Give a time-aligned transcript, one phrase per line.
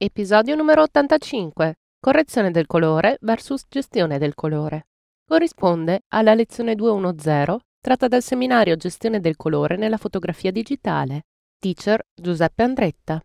[0.00, 1.74] Episodio numero 85.
[1.98, 4.86] Correzione del colore versus gestione del colore.
[5.26, 11.22] Corrisponde alla lezione 210 tratta dal seminario Gestione del colore nella fotografia digitale.
[11.58, 13.20] Teacher Giuseppe Andretta.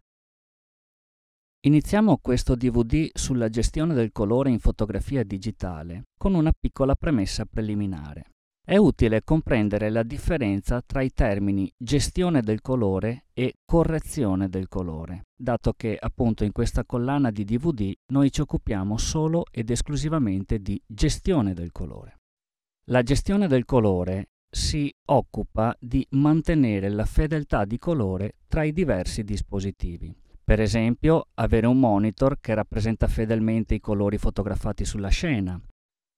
[1.68, 8.33] Iniziamo questo DVD sulla gestione del colore in fotografia digitale con una piccola premessa preliminare.
[8.66, 15.24] È utile comprendere la differenza tra i termini gestione del colore e correzione del colore,
[15.36, 20.82] dato che appunto in questa collana di DVD noi ci occupiamo solo ed esclusivamente di
[20.88, 22.20] gestione del colore.
[22.86, 29.26] La gestione del colore si occupa di mantenere la fedeltà di colore tra i diversi
[29.26, 30.16] dispositivi.
[30.42, 35.62] Per esempio, avere un monitor che rappresenta fedelmente i colori fotografati sulla scena,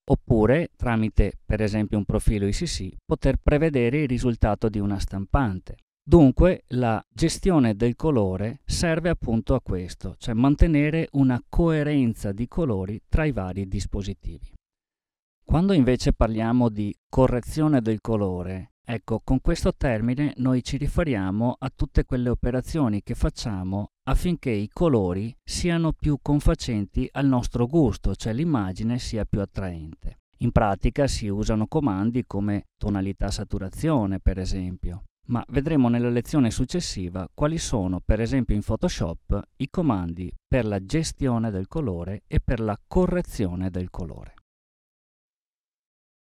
[0.07, 5.77] oppure tramite per esempio un profilo ICC poter prevedere il risultato di una stampante.
[6.07, 13.01] Dunque la gestione del colore serve appunto a questo, cioè mantenere una coerenza di colori
[13.09, 14.53] tra i vari dispositivi.
[15.43, 21.71] Quando invece parliamo di correzione del colore, ecco, con questo termine noi ci riferiamo a
[21.75, 28.33] tutte quelle operazioni che facciamo affinché i colori siano più confacenti al nostro gusto, cioè
[28.33, 30.19] l'immagine sia più attraente.
[30.39, 37.27] In pratica si usano comandi come tonalità saturazione, per esempio, ma vedremo nella lezione successiva
[37.33, 42.59] quali sono, per esempio in Photoshop, i comandi per la gestione del colore e per
[42.59, 44.33] la correzione del colore.